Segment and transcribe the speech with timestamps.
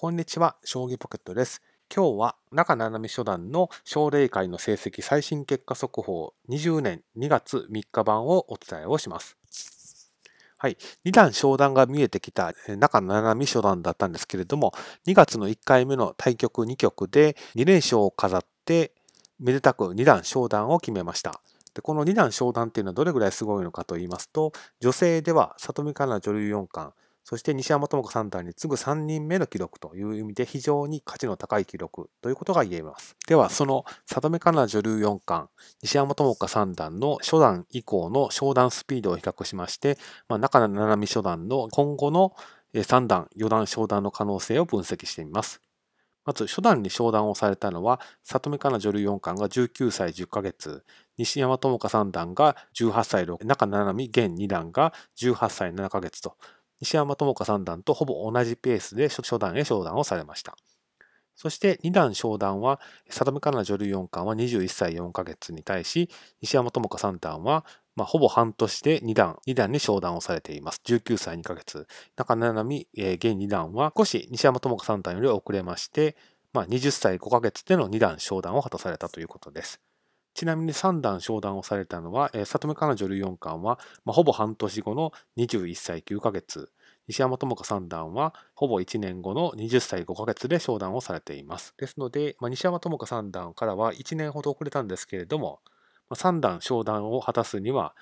[0.00, 1.60] こんにちは、将棋ポケットです。
[1.92, 9.36] 今日は中七海初段の奨励会の成績最新結果速報20年2月3日版をお伝えをします。
[10.56, 10.78] はい。
[11.04, 14.72] 2段昇段が見えてきた中七海初段だったんですけれども、
[15.08, 18.92] 2月の1回目の対局2局で2連勝を飾って、
[19.40, 21.40] めでたく2段昇段を決めました。
[21.74, 26.94] でこの2段昇段っていうのはどれぐらいすごいのかと言いますと、女性では里見香奈女流四冠、
[27.28, 33.16] そして西山智子三段に次ぐ3人目の記録という意味で非常に価値の高い記録ということが言えます。
[33.26, 35.50] では、その里見香奈女流四冠、
[35.82, 42.32] 西山智子三段の初段以降の昇段スピードを比較しまして、まあ、中七海初段の今後の
[42.72, 45.60] 3段、4段昇段の可能性を分析してみます。
[46.24, 50.82] まず初段に昇段をされたのは、里見香奈女流四冠が19歳10ヶ月、
[51.18, 56.36] 西山智子三段が18歳6、中七海現二段が18歳7ヶ月と、
[56.80, 60.56] 西山智子三段とほぼ同じペースで初段へ昇段をされました。
[61.38, 70.80] そして二段昇段は、里見香奈女流四冠は21歳4ヶ月に対し、西山智子三段は、まあ、ほぼ半年で2段、2段に昇段をされています。
[70.84, 71.86] 19歳2ヶ月。
[72.16, 76.16] 中七海、えー、現2段は少し西山智子三段より遅れまして、
[76.52, 79.80] まあ、20歳5ヶ月での2段昇段を果たされたということです。
[80.38, 86.70] ちなみに3段昇段をされたのは、えー、里見香奈女流四冠は、まあ、ほぼ半年後の21歳9ヶ月、
[87.08, 91.74] 西山智子三段はほぼ1年後の20歳5ヶ月で昇段をされています。
[91.76, 95.58] ですので、まあ、西山智子三段からは1年ほど遅れたんですけれども、
[96.08, 97.96] まあ、3段昇段を果たすには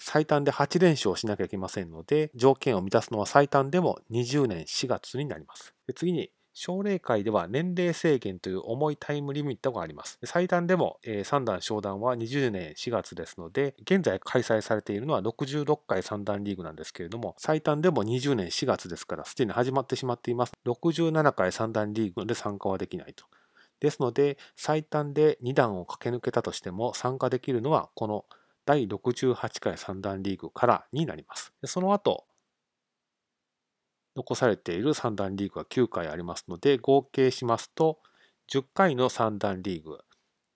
[0.00, 5.72] 最短で8連勝しなきゃいけませんので、条件を満たすのは最短でも20年4月になります。
[5.86, 10.18] で次に、奨励会では年齢制限という重いタイムリミットがあります。
[10.24, 20.54] 最短でも、えー、3段昇段は20年4月ですので、現在開催されているのは66回3段リーグなんですけれども、最短でも20年4月ですから、すでに始まってしまっています。
[20.64, 23.26] 67回3段リーグで参加はできないと。
[23.80, 28.24] ですので、最短で2段を駆け抜けたとしても参加できるのはこの
[28.64, 31.52] 第68回3段リーグからになります。
[31.64, 32.24] その後、
[34.16, 37.98] 残されている三段リーグが9回ありますので、合計しますと、
[38.50, 39.98] 10回の三段リーグ、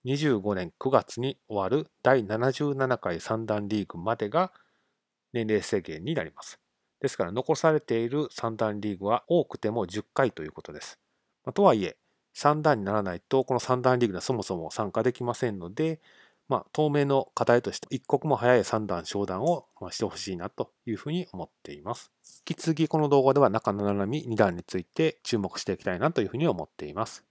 [0.03, 4.51] 25年9月に終わる第77回三段リーグまでが
[5.31, 6.59] 年齢制限になります。
[7.01, 10.99] ですから残されている三段リーグは多くても10回ということです。
[11.45, 11.97] まとはいえ、
[12.33, 15.99] 3段にならないとこの三段リーグにはそもそも参加できませんので、
[16.51, 22.11] まあ、当面の課題として一刻も早い三段昇段をしてほしいなというふうに思っています。
[22.45, 27.30] 引き続きこの動画では中七海2段について注目していきたいなというふうに思っています。